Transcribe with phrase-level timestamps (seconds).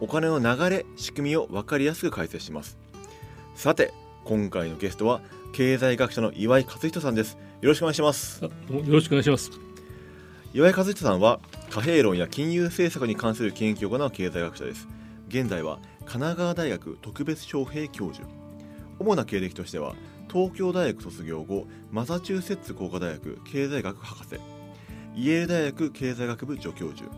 [0.00, 2.78] お金の流れ仕組みを分かりやすく解説します。
[3.54, 3.92] さて
[4.24, 5.20] 今回のゲストは
[5.52, 7.36] 経済学者の岩井和人さんです。
[7.60, 8.42] よろしくお願いします。
[8.44, 8.50] よ
[8.88, 9.50] ろしくお願いします。
[10.54, 14.86] 岩井和人さんは貨幣論や金融政策に関する研究を行う経済学者です。
[15.28, 18.26] 現在は神奈川大学特別招聘教授。
[19.00, 19.94] 主な経歴としては
[20.30, 24.40] 東京大学卒業後マサチューセッツ工科大学経済学博士。
[25.16, 27.10] イェール大学経済学部助教授。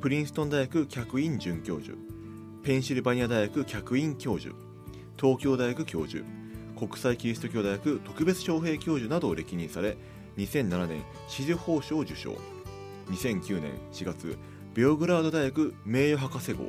[0.00, 1.96] プリンストン大学客員准教授
[2.62, 4.54] ペンシルバニア大学客員教授
[5.18, 6.24] 東京大学教授
[6.78, 9.96] 国際キリスト教大学特別招聘教授などを歴任され
[10.36, 12.36] 2007年紫綬褒章を受賞
[13.10, 14.36] 2009年4月
[14.74, 16.66] ベオグラード大学名誉博士号。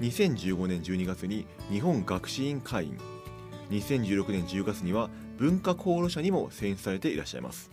[0.00, 2.98] 2015年12月に日本学士院会員。
[3.70, 7.70] 2016年10月には文化功労者にも選出されていらっしゃいます。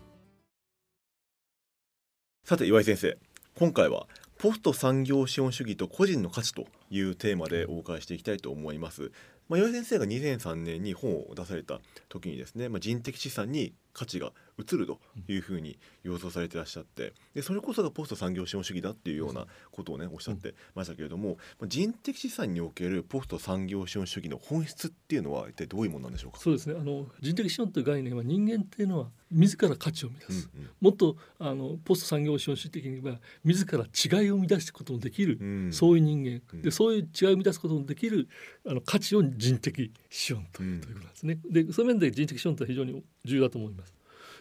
[2.46, 3.18] さて岩井先生
[3.56, 4.08] 今回は
[4.44, 9.14] ポスト産業資本主義と個人の価値というテーマでお伺いしていきたいと思います。
[9.48, 26.40] まあ、岩井先生が2003年に本を出された時にですね、まあ、人的資産に価値が移るというふうに予想されていらっしゃってでそれこそがポスト産業資本主義だっていうようなことをねおっしゃってましたけれども、まあ、人的資産におけるポスト産業資本主義の本質っていうのは一体どういうものなんでしょうか？
[26.40, 26.76] そうですね。
[26.80, 38.28] あの人的資本という概念は人間っていうのは自ら価値を生み出す、うんうん、もっとあのポスト産業資本主義的には自ら違いを生み出すことのできる、うん、そういう人間、うん、でそういう違いを生み出すことのできる
[38.68, 41.40] あの価値を人的資本という,、ということなんですね。
[41.50, 43.94] でそういう面で人的資本って非常に重要だと思います。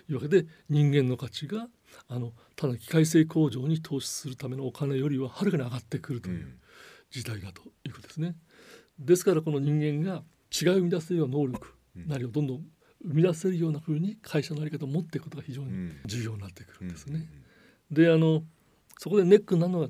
[0.09, 1.69] いうわけで人間の価値が
[2.09, 6.59] あのただ機械性工場に投資するためのお金よりははるかに上がってくるという
[7.11, 8.35] 時代だということですね。
[8.99, 11.75] ですからこの人間が違いを生み出せるような能力
[12.07, 12.67] なりをどんどん
[13.05, 17.29] 生み出せるようなふうに会社の在り方を持っていくことが非常に重要になってくるんですね。
[17.91, 18.43] であの
[18.99, 19.89] そこでネックになるのは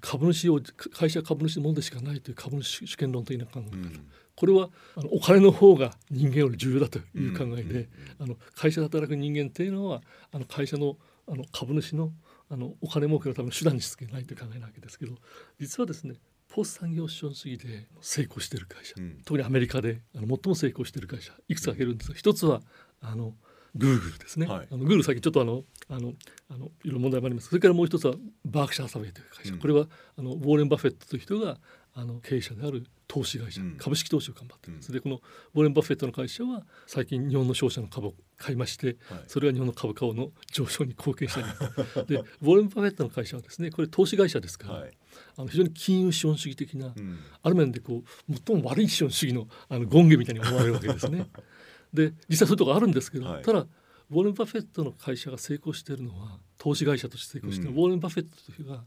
[0.00, 0.60] 株主を
[0.92, 10.00] 会社株主のものでしかないという株主主権論的な考え方、うん、これはあのお金の方が人間より重要だという考えで、あの会社で働く人間っていうのは
[10.32, 10.96] あの会社の
[11.28, 12.10] あの株主の
[12.48, 15.12] あのお金儲けのための手段にしかないという考えなわけですけど
[15.60, 16.14] 実はですね
[16.48, 22.62] ポスト産業資本主義で成功している会社、うん、特にアメリカであの最も成功している会社いくつか挙げるんですが一つは
[23.02, 23.34] あの
[23.76, 26.14] グーグルですね、はい、あのグーグル先ちょっとあのあの
[26.50, 27.48] あのいろいろ問題もあります。
[27.48, 28.14] それからもう一つは
[28.44, 29.86] バークシャー・サウェイという会社、うん、これは
[30.16, 31.58] あのウォーレン・バフェットという人が
[31.94, 34.74] あの経営者である投資会社、うん、株式投資を頑張ってる。
[34.74, 34.76] ん。
[34.76, 41.46] です、でこのウォーレン・バフェットの会社は最近日本の商社の株を買いまして、はい、それが日本の株価の上昇に貢献したり。
[42.06, 44.92] でウォーレン・バフェットの会社はですねこれ投資会社ですから、はい、
[45.36, 51.28] あの非常に金融資本主義的な、うん、ある面でこう最も悪い資本主義のあの権下みたいに思われるわけですね。
[51.92, 53.66] で実際そういうところあるんですけど、はい、ただ
[54.10, 58.84] ウォーレン・バフェットの会社が成功しているのは投資会社として成功している、うん、ウォーレン・バフェットという人が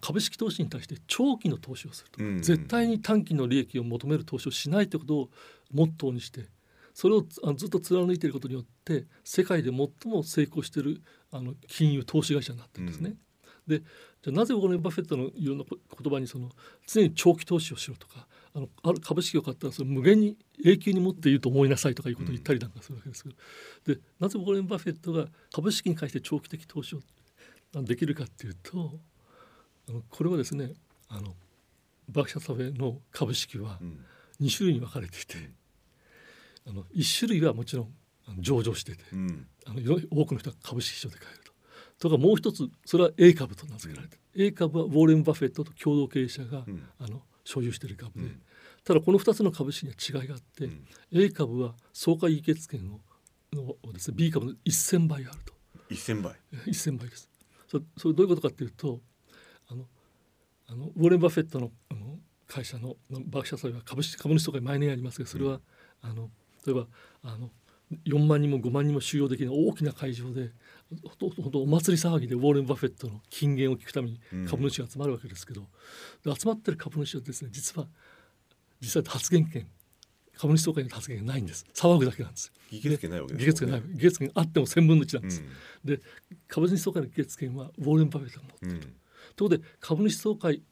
[0.00, 5.30] 株式投資に対して長期の投資をすると、うん、絶対に短期の利益を求める投資をしないということを
[5.72, 6.46] モットーにして
[6.94, 11.02] それをずっと貫いていることによって世界で最も成功している
[11.32, 13.14] あの金融投資会社になってるんですね。
[13.68, 13.84] うん、で
[14.22, 16.50] じゃなぜウォーレン・バフェットのいろんな言葉にその
[16.86, 23.34] 常に長期投資をしろとかあのある株式を買ったらそれ無限に永久に持っていると思いなさいとかいうことを言ったりなんかするわけですけど、
[23.88, 27.00] うん、でなぜウォーレン・バフェットが株式に関して長期的投資を
[27.82, 29.00] できるかっていうと
[30.10, 30.72] これはですね
[31.08, 31.34] あの
[32.08, 33.78] バークシャーサェの株式は
[34.40, 35.38] 2種類に分かれていて、
[36.66, 37.88] うん、あの1種類はもちろん
[38.38, 39.80] 上場してて、うん、あの
[40.10, 41.52] 多くの人が株式市場で買えると。
[41.98, 46.64] とかもう一つそれは A 株と名付けられて、うん、A 株はウォーレン・バフェットと共同経営者が、
[46.98, 48.30] あの所有している株で、
[48.82, 50.68] ただこの2つの株式には違いがあって、
[51.12, 53.00] A 株は総会議決権を
[53.54, 55.54] のですね B 株の1000倍あると。
[55.90, 56.34] 1000倍
[56.66, 57.30] ?1000 倍です。
[57.68, 59.00] それそれどういうことかっていうと
[60.68, 65.60] あのウォーレン・バフェットのあの会社のバークシャーサイは株式株主とか毎年ありますがそれは、
[66.02, 66.28] あの
[66.66, 66.86] 例えば
[67.22, 67.50] あの
[68.06, 70.50] 4万人も5万人も収容できる大きな会場で
[71.02, 75.62] ほとお祭り騒ぎでウォーレン・バフェットの金言を聞くために株主が集まるわけですけど、
[76.24, 77.86] うん、集まってる株主はですね実は
[78.80, 79.66] 実際発言権
[80.36, 81.64] 株主総会の発言がないんです。
[81.74, 82.52] 騒ぐだけなんです。
[82.70, 85.42] 議決権ないわけです、ね、議決権ない議決権あっても1000分の1なんです、
[85.84, 86.02] うん、で
[86.48, 88.94] 株主総会の議決権はウォーレン・バフェットが持ってる、うん
[89.36, 90.62] ところで株主総会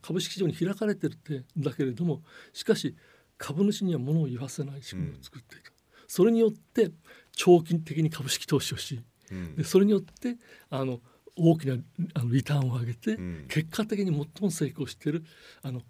[0.00, 2.22] 株式市場に開かれてるってだけれども
[2.52, 2.96] しかし
[3.38, 5.72] 株主には物を言わせない仕組みを作っていく、うん、
[6.06, 6.90] それによって
[7.32, 10.36] 長期的に株式投資をし、うん、でそれによって
[10.70, 11.00] あの
[11.36, 11.76] 大きな
[12.14, 15.24] あのリターンを上げて、うん、結果的に最も成功している
[15.62, 15.82] あの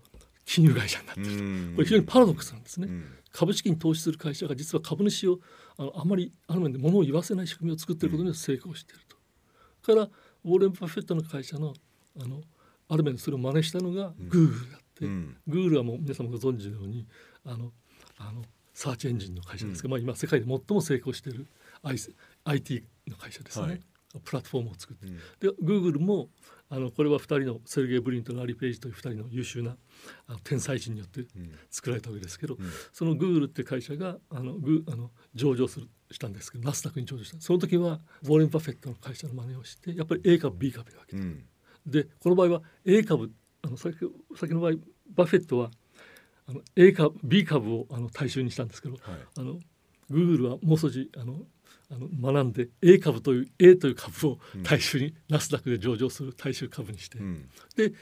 [0.44, 1.36] 金融会社になっていると、
[1.74, 2.88] これ非常にパラドックスなんですね。
[3.32, 5.40] 株式に投資する会社が実は株主を
[5.76, 9.16] あのあまりある面で物を言わせない仕組みを作っていることに成功していると。
[9.82, 11.74] からウォーレン・バフェットの会社の
[12.20, 12.42] あの
[12.88, 15.06] ある面でそれを真似したのがグーグルだって、
[15.46, 17.06] グーグルはもう皆様ご存知のように
[17.44, 17.72] あの
[18.18, 18.42] あの
[18.72, 21.46] サーチエンジンの会社ですけど、まあ、今世界で最も成功している
[21.82, 23.80] IT の会社ですね、はい、
[24.22, 25.22] プラットフォームを作って、うん、で
[25.62, 26.28] グーグルも
[26.68, 29.76] あのこれは2人のセルゲイ・ブリンとラリー・ペイジという2人の優秀な
[30.26, 31.24] あの天才人によって
[31.70, 37.40] 作られたわけですけど、うん、そのグーグルって会社があのグあの上場するしたんですけどナスダックに上場した。
[37.40, 41.44] その時はウォーレン・バフェットの会社の真似をしてやっぱり A 株 B 株に分けた、うん、
[41.86, 43.30] でこの場合は A 株
[43.62, 43.96] あの先
[44.36, 44.72] 先の場合
[45.14, 45.70] バフェットは
[46.48, 49.02] あの A 株 B 株をあの対象にしたんですけど、はい、
[49.38, 49.54] あの
[50.10, 51.40] グーグルはもう少しあの
[51.90, 57.92] あの学んで A 株という A という株を対象に、うん、ナスダックで上場する大衆株にして、うん、で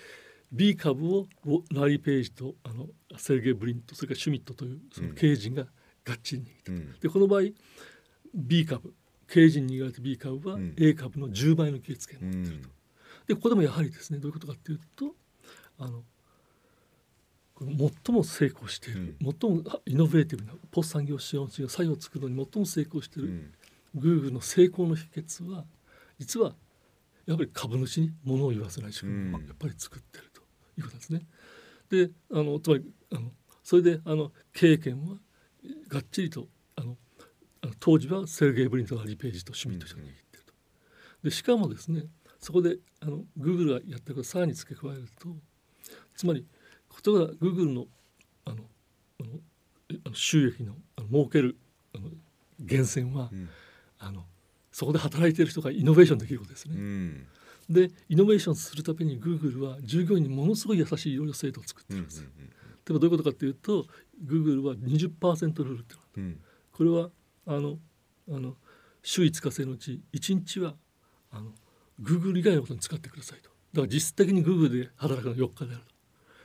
[0.52, 1.26] B 株を
[1.72, 2.86] ラリー・ペイジとあの
[3.18, 5.64] セルゲイ・ブリントそれからシュミットというその経営陣が
[6.04, 7.42] がっちり握って、うん、でこの場合
[8.34, 8.94] B 株
[9.28, 12.73] 経営陣に握られた B 株は A 株の10倍の気付けになっていると。
[13.26, 15.14] でここでもやはりですねどういうことかというと
[15.78, 16.02] あの
[17.60, 23.52] 最も成功している、うん、最もイノベーティブなポス産業資本主義が作用を作るのに最も成功している、
[23.94, 25.64] グーグルの成功の秘訣は
[26.18, 26.54] 実は
[27.26, 30.40] やっぱり株主に物を言わせない仕組みをやっぱり作ってると
[30.78, 31.22] いうことですね。
[31.90, 33.30] であのつまりあの
[33.62, 35.16] それであの経営権は
[35.88, 36.96] がっちりとあの
[37.78, 40.54] 当時はセルゲイ・ブリントのリページとシュミット氏が握ってると。
[41.22, 42.04] でしかもですね
[42.44, 45.28] そこであのグーグルがやったことをさらに付け加えると
[46.14, 46.46] つまり
[46.90, 47.86] ことがグーグルの
[48.44, 48.56] あの
[49.18, 51.56] あの収益のあの儲ける
[51.94, 52.10] あの
[52.58, 53.48] 源泉は、うん、
[53.98, 54.24] あの
[54.72, 56.74] そこで働いている人がイノベーションできることですね。
[56.76, 57.26] うん、
[57.70, 62.18] でイノベーションするためにグーグルは従業員にものすごい優しいいろいろ制度を作ってるんです。
[62.18, 62.28] よ。
[62.36, 62.42] 例
[62.90, 63.86] えばどういうことかというと
[64.22, 66.26] グーグルは20%ルールっていうの。
[66.26, 66.40] うん、
[66.72, 67.08] これは
[67.46, 67.78] あの
[68.28, 68.58] あの
[69.02, 70.74] 週5日制のうち1日は
[71.30, 71.54] あの
[72.00, 73.50] グーグル以外のことに使ってくださいと。
[73.72, 75.94] だから実質的にグーグルで働くのは4日であると。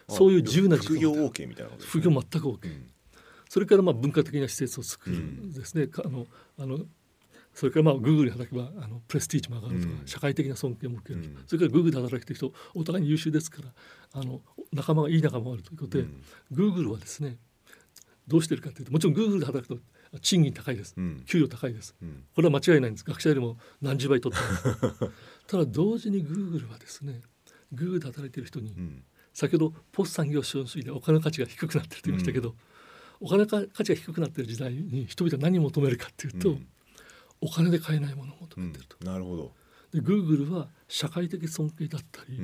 [0.09, 2.87] そういう自由な時間副業 OK みたいなこと、ね、副業全く OK、うん、
[3.47, 6.25] それからまあ文化的な施設を作るですね、うん、あの
[6.59, 6.79] あの
[7.53, 13.69] それからまあグーグルで働けばあのプレスティージも上がるとか、うん、社会的な尊敬も受ける、うん、それからグーグルで働いてる人お互いに優秀ですから
[14.13, 14.41] あの
[14.73, 16.05] 仲間がいい仲間があるということで、
[16.51, 17.37] グーグルはですね
[18.27, 19.81] どうしてるかというともちろんグーグルで働くと
[20.21, 20.95] 賃金高いです、
[21.25, 21.95] 給料高いです、
[22.35, 23.03] これは間違いないんです。
[23.03, 24.43] 学者よりも何十倍取って
[25.47, 27.21] ただ同時にグーグルはですね
[27.71, 28.75] グーグルで働いてる人に、
[29.33, 32.55] 先ほどポスト産業資本主義でお金の価値が低くなってると言いましたけど、
[33.19, 36.57] お金価値が低くなってる時代に人々は何を求めるかっていうと、
[37.41, 39.05] お金で買えないものを求めてると。
[39.05, 39.53] なるほど。
[39.91, 42.39] でグーグルは社会的尊敬だったり、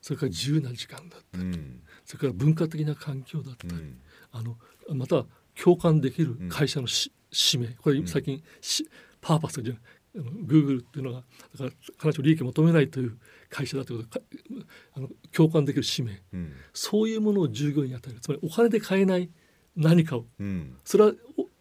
[0.00, 1.58] それから自由な時間だったり、
[2.04, 3.74] それから文化的な環境だったり、
[4.32, 4.58] あの
[4.94, 5.26] また
[5.62, 8.42] 共感できる会社のし、使命これ最近、
[9.20, 9.74] パーパスじゃ
[10.14, 13.18] グーグルっていうのがだから彼女利益を求めないという
[13.50, 14.22] 会社だということ
[14.96, 18.20] あの共感できる使命、うん、そういうものを従業員に与える。
[18.20, 19.30] つまりお金で買えない
[19.76, 21.12] 何かを、うん、それは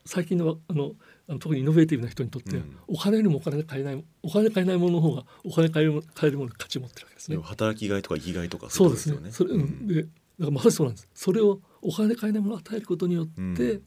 [0.05, 0.91] 最近のあの
[1.39, 7.37] 特にイノベーティブな人にとっては、うん、お金よりもお金で買えないお金で買えないものの方がお金で買える買えるものの価値を持ってるわけですね。
[7.41, 9.31] 働きがいとか生きがいとかそうですね。
[9.31, 10.05] それ、うん、で
[10.39, 11.09] だからまさにそうなんです。
[11.13, 13.81] それをお金で買えないものを与えることによって、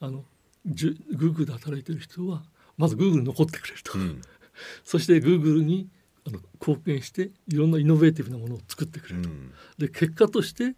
[0.00, 0.24] あの
[0.64, 2.42] グーグルで働いてる人は
[2.76, 4.22] まずグーグルに残ってくれると、うん、
[4.84, 5.88] そしてグーグルに
[6.26, 10.74] あの貢献していろんなイノベーティブなものを作ってくれると、うん、で結果として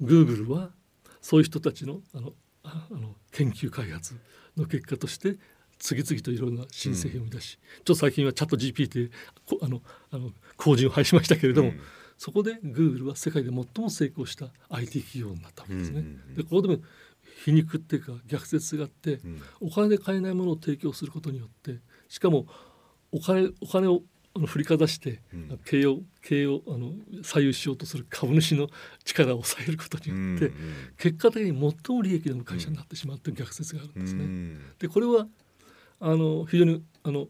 [0.00, 0.70] グーグルは
[1.20, 4.14] そういう人たちのあのあの研究開発
[4.56, 5.36] の結果として
[5.78, 9.10] 次々といろんな新製品を生み出し、うん、ちょっと最近はチャット GPT
[9.62, 11.80] あのあの後陣を拝しましたけれども、うん、
[12.16, 16.00] そこでグーグルは世界で最も成功した IT 企業になったわけですね。
[16.00, 16.78] うんうんうん、でここでも
[17.44, 22.46] 皮肉っていうか逆説があって、うん、お金で買えないものを提供することによってしかも
[23.10, 24.02] お金お金を
[24.34, 26.92] あの振りかざして、うん、経営を経営をあの
[27.22, 28.68] 左右しようとする株主の
[29.04, 34.24] 力を抑えることによって、うんうん、結果的に最も利益の会社になってしまうという逆説があるんですね。
[34.24, 35.26] うん、でこれは
[36.00, 37.28] あの非常にあの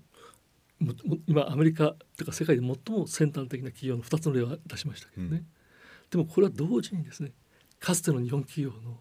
[1.27, 5.47] 今アメリカとか世界で最も先端的な企業の2つの例を出しましたけどね、うん、
[6.11, 7.33] でもこれは同時にですね
[7.81, 8.99] かつての日本企業の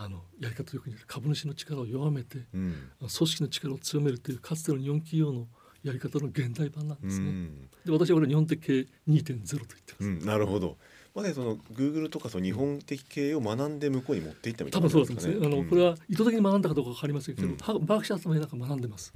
[0.00, 5.48] あのやり方よく株主の力を弱めて、うん、組織の力を強めるというかつての日本企業の
[5.82, 7.50] やり方の現代版なんですね。
[7.84, 10.76] で私はこれ日本的経営2.0と言ってます、うん、なるほど。
[11.14, 15.44] まさにそのグーグルとかその日本的経営を学んで向こうに持っていったみたいな、ね、多分そうですね。
[15.44, 19.12] あの、これは意図的に学んだかどうかわかりませんけど、うん、バークシャーさんもなんか学んでます。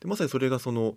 [0.00, 0.96] でまさにそれがその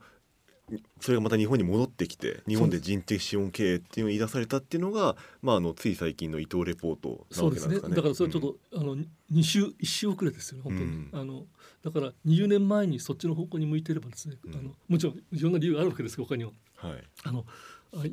[1.00, 7.96] それがまた日本に戻ってきて日本で人的資本経営っていうのを言い出されたっていうのが、まあ、あのつい最近の伊藤レポートなわけなんですかね。
[7.96, 8.98] だからそれはちょっと、うん、あの
[9.34, 11.46] 2週1週遅れですよね本当に、うん、あの
[11.84, 16.52] だから20年前にそっちの方向に向いてればですね、うん、あのもちろんいろんな理由があるわけです他には。
[16.76, 17.46] はい、あの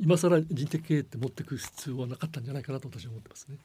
[0.01, 3.57] 今更人的経営って持っていく必要はなかったんじゃないかなと私は思ってますね。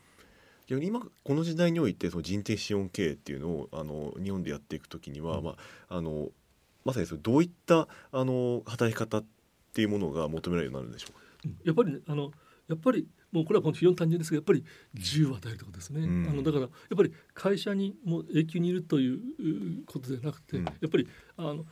[0.66, 5.56] 逆に今この時代においてその人的資本経営っていうのをあの日本でやっていくときには、ま
[5.88, 6.28] ああの
[6.84, 9.24] まさにそれどういったあの働き方っ
[9.72, 12.30] ていうものが求められるようになるんでしょうか、やっぱり、ね、あの
[12.68, 19.20] やっぱりもうこれは非常に単純ですがやっぱり自由を与えるところですね、うん、あのだからやっぱり会社にもう永久にいるという
[19.86, 21.08] ことではなくて、うん、やっぱり
[21.38, 21.64] あの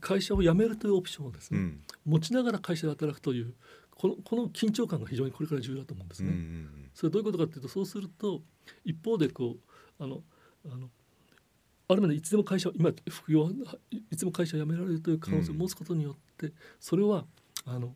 [0.00, 3.54] 会社を辞めるというオプションをですね、うん、持ちながら会社で働くという
[3.94, 6.30] このこの緊張感が非常にこれから重要だと思うんですね。
[6.30, 8.40] うんうんうん、それはどういうことかというとそうすると
[8.84, 9.56] 一方でこ
[9.98, 10.22] うあの
[10.64, 10.88] あの
[11.92, 13.50] あるまでいつでも会社今副業
[14.10, 17.24] いつでも会社を辞められるという可能性を持つことによって、それは
[17.66, 17.94] あの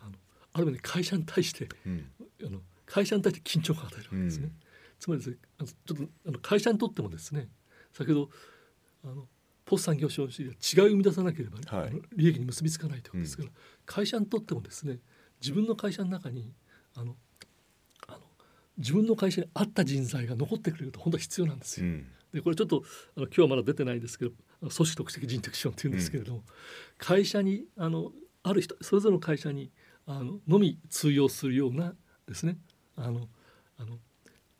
[0.00, 0.12] あの
[0.52, 2.06] あるまで会社に対して、うん、
[2.46, 4.44] あの会社に対して緊張感を与えるわけですね。
[4.44, 4.52] うん、
[4.98, 7.48] つまりですねあのちょっとあの会社にとってもですね
[7.92, 8.28] 先ほど
[9.04, 9.26] あの
[9.64, 14.98] ポスト産業資本主義は違いを生み出さなければ、はい、利益に結びつかないということですから、うん、会社にとってもですね
[15.40, 16.52] 自分の会社の中に
[16.94, 17.14] あの
[18.06, 18.20] あの
[18.78, 21.86] 自分の会社に合った人材が残ってくれると本当は必要なんですよ。
[21.86, 22.82] うんでこれちょっと
[23.16, 26.44] あの今日はまだ出てないんですけど組織特色人的資本っていうんですけれども、うん、
[26.98, 29.70] 会社にあのある人それぞれの会社に
[30.06, 31.94] あののみ通用するような
[32.26, 32.58] ですね
[32.96, 33.28] あの
[33.78, 33.98] あの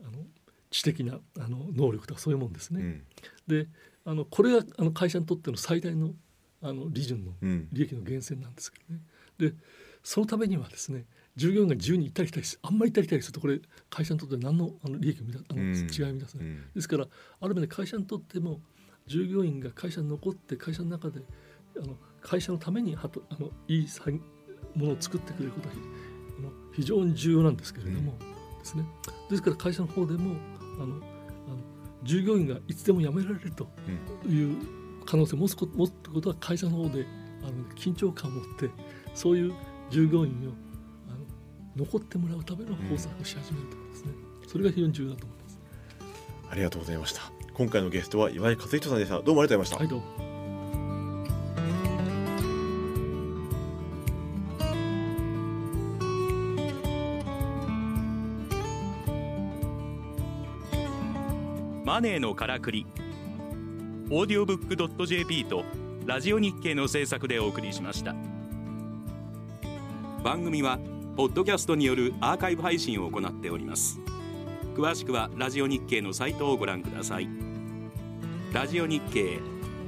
[0.00, 0.24] あの
[0.70, 2.80] 知的なあの能力とかそういうもんですね。
[2.80, 3.02] うん、
[3.46, 3.68] で
[4.04, 6.12] あのこれがあの会社にとっての最大の
[6.60, 7.32] あの利潤の
[7.72, 9.00] 利益の源泉なんですけどね。
[9.38, 9.54] で
[10.02, 11.04] そのためにはですね
[11.38, 18.58] 従業員が自由に行ったり来たりあんまり行ったり来たりするとこれ会社にとって何のあの利益をあの、うん、違いを生み出す、うん、ですからある意味で会社にとっても
[19.06, 21.20] 従業員が会社に残って会社の中で
[21.76, 23.88] あの会社のためにはとあのいい
[24.74, 25.74] ものを作ってくれることは
[26.38, 28.84] あの非常に重要なんですけれども、うん、ですね。
[29.30, 30.34] ですから会社の方でも
[30.74, 31.00] あのあの
[32.02, 33.68] 従業員がいつでも辞められると
[34.28, 34.56] いう
[35.06, 37.06] 可能性を持つこと持つことは会社の方で
[37.42, 38.70] あの緊張感を持って
[39.14, 39.54] そういう
[39.90, 40.67] 従業員を
[41.78, 45.58] 残ってもらうための方策をし始めるとですね、うん、それが非常に重要だと思います。
[46.50, 47.22] ありがとうございました。
[47.54, 49.20] 今回のゲストは岩井和人さんでした。
[49.20, 50.28] どうもありがとうございました、はい、どうも。
[61.84, 62.86] マネーのからくり。
[64.10, 65.64] オーディオブックドット JP と
[66.06, 68.14] ラジオ日経の制作でお送りしました。
[70.24, 70.78] 番組は
[71.18, 73.98] ポッドキャストによるアーカイブ配信を行っております。
[74.76, 77.28] 詳しくはラジオ日経のサイトをご覧ください。
[78.52, 79.40] ラジオ日経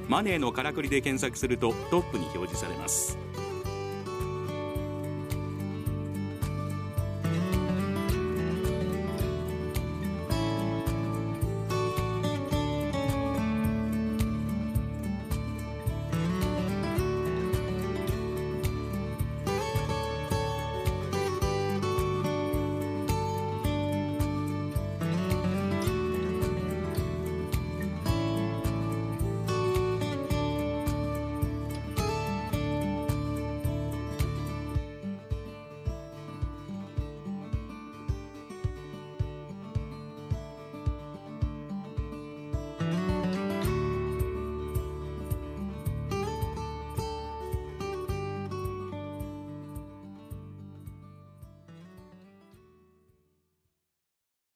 [0.09, 3.17] マネーのからくりで検索するとトップに表示されます。